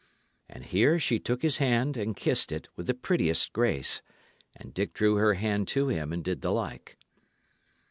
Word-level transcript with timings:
And 0.49 0.63
here 0.65 0.97
she 0.97 1.19
took 1.19 1.43
his 1.43 1.57
hand, 1.57 1.95
and 1.95 2.15
kissed 2.15 2.51
it, 2.51 2.69
with 2.75 2.87
the 2.87 2.95
prettiest 2.95 3.53
grace; 3.53 4.01
and 4.55 4.73
Dick 4.73 4.93
drew 4.95 5.17
her 5.17 5.35
hand 5.35 5.67
to 5.77 5.89
him 5.89 6.11
and 6.11 6.23
did 6.23 6.41
the 6.41 6.51
like. 6.51 6.97